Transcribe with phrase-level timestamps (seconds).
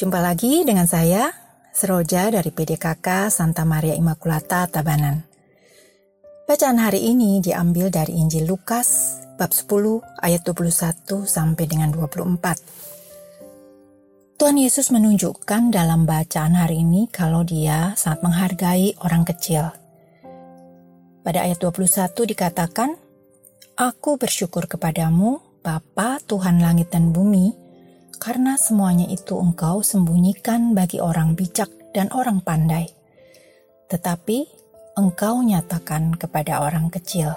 [0.00, 1.28] Jumpa lagi dengan saya,
[1.76, 5.28] Seroja dari PDKK Santa Maria Immaculata Tabanan.
[6.48, 14.40] Bacaan hari ini diambil dari Injil Lukas bab 10 ayat 21 sampai dengan 24.
[14.40, 19.68] Tuhan Yesus menunjukkan dalam bacaan hari ini kalau dia sangat menghargai orang kecil.
[21.20, 22.96] Pada ayat 21 dikatakan,
[23.76, 27.59] Aku bersyukur kepadamu, Bapa Tuhan langit dan bumi,
[28.20, 32.92] karena semuanya itu engkau sembunyikan bagi orang bijak dan orang pandai.
[33.88, 34.44] Tetapi
[35.00, 37.32] engkau nyatakan kepada orang kecil.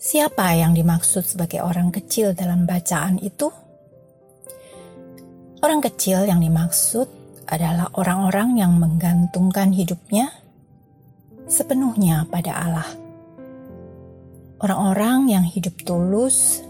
[0.00, 3.50] Siapa yang dimaksud sebagai orang kecil dalam bacaan itu?
[5.60, 7.04] Orang kecil yang dimaksud
[7.50, 10.32] adalah orang-orang yang menggantungkan hidupnya
[11.50, 12.88] sepenuhnya pada Allah.
[14.62, 16.64] Orang-orang yang hidup tulus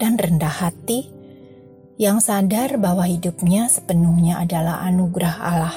[0.00, 1.17] dan rendah hati
[1.98, 5.76] yang sadar bahwa hidupnya sepenuhnya adalah anugerah Allah.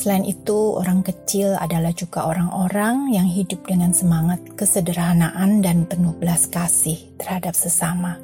[0.00, 6.48] Selain itu, orang kecil adalah juga orang-orang yang hidup dengan semangat kesederhanaan dan penuh belas
[6.48, 8.16] kasih terhadap sesama.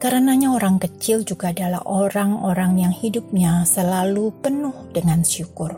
[0.00, 5.76] Karenanya orang kecil juga adalah orang-orang yang hidupnya selalu penuh dengan syukur.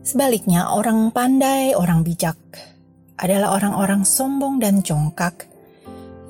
[0.00, 2.40] Sebaliknya, orang pandai, orang bijak
[3.20, 5.49] adalah orang-orang sombong dan congkak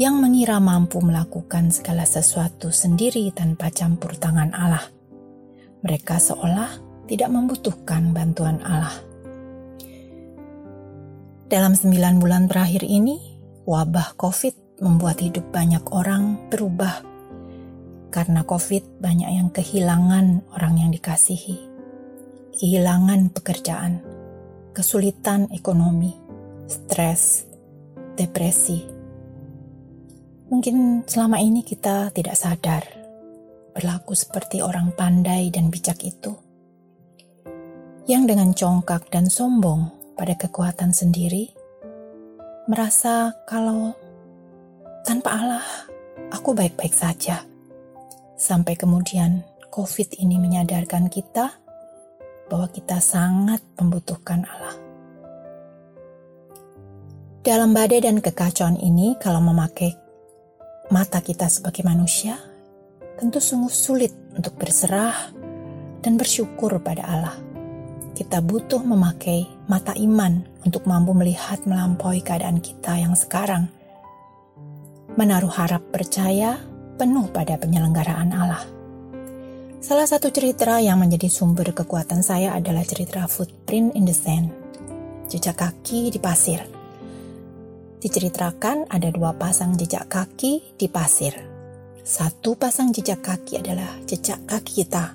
[0.00, 4.88] yang mengira mampu melakukan segala sesuatu sendiri tanpa campur tangan Allah.
[5.84, 6.72] Mereka seolah
[7.04, 8.96] tidak membutuhkan bantuan Allah.
[11.52, 13.20] Dalam sembilan bulan terakhir ini,
[13.68, 17.04] wabah COVID membuat hidup banyak orang berubah.
[18.08, 21.60] Karena COVID, banyak yang kehilangan orang yang dikasihi,
[22.56, 24.00] kehilangan pekerjaan,
[24.72, 26.16] kesulitan ekonomi,
[26.66, 27.44] stres,
[28.16, 28.99] depresi,
[30.50, 32.82] Mungkin selama ini kita tidak sadar
[33.70, 36.34] berlaku seperti orang pandai dan bijak itu,
[38.10, 39.86] yang dengan congkak dan sombong
[40.18, 41.54] pada kekuatan sendiri,
[42.66, 43.94] merasa kalau
[45.06, 45.66] tanpa Allah
[46.34, 47.46] aku baik-baik saja.
[48.34, 51.54] Sampai kemudian COVID ini menyadarkan kita
[52.50, 54.74] bahwa kita sangat membutuhkan Allah.
[57.46, 60.09] Dalam badai dan kekacauan ini, kalau memakai
[60.90, 62.34] mata kita sebagai manusia
[63.14, 65.30] tentu sungguh sulit untuk berserah
[66.02, 67.36] dan bersyukur pada Allah.
[68.10, 73.70] Kita butuh memakai mata iman untuk mampu melihat melampaui keadaan kita yang sekarang.
[75.14, 76.58] Menaruh harap percaya
[76.98, 78.66] penuh pada penyelenggaraan Allah.
[79.80, 84.52] Salah satu cerita yang menjadi sumber kekuatan saya adalah cerita Footprint in the Sand,
[85.30, 86.79] jejak kaki di pasir
[88.00, 91.36] diceritakan ada dua pasang jejak kaki di pasir.
[92.00, 95.14] Satu pasang jejak kaki adalah jejak kaki kita,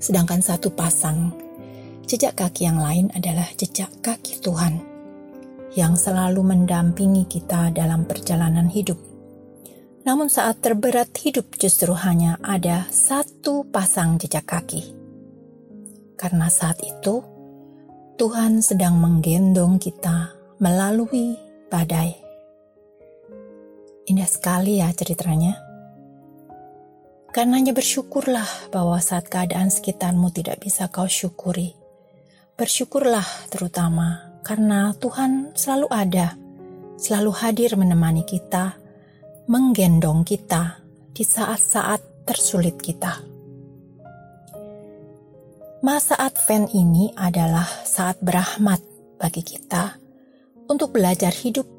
[0.00, 1.36] sedangkan satu pasang
[2.08, 4.80] jejak kaki yang lain adalah jejak kaki Tuhan
[5.76, 8.96] yang selalu mendampingi kita dalam perjalanan hidup.
[10.08, 14.96] Namun, saat terberat hidup, justru hanya ada satu pasang jejak kaki,
[16.16, 17.20] karena saat itu
[18.16, 22.16] Tuhan sedang menggendong kita melalui badai.
[24.08, 25.60] Indah sekali ya ceritanya.
[27.28, 31.76] Karenanya bersyukurlah bahwa saat keadaan sekitarmu tidak bisa kau syukuri.
[32.56, 36.34] Bersyukurlah terutama karena Tuhan selalu ada,
[36.96, 38.80] selalu hadir menemani kita,
[39.44, 40.80] menggendong kita
[41.12, 43.20] di saat-saat tersulit kita.
[45.84, 48.82] Masa Advent ini adalah saat berahmat
[49.20, 50.07] bagi kita
[50.68, 51.77] untuk belajar hidup